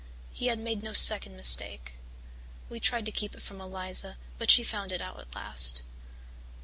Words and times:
He 0.31 0.47
had 0.47 0.57
made 0.57 0.81
no 0.81 0.93
second 0.93 1.35
mistake. 1.35 1.91
We 2.69 2.79
tried 2.79 3.05
to 3.05 3.11
keep 3.11 3.35
it 3.35 3.41
from 3.43 3.61
Eliza 3.61 4.17
but 4.39 4.49
she 4.49 4.63
found 4.63 4.91
it 4.91 4.99
out 4.99 5.19
at 5.19 5.35
last. 5.35 5.83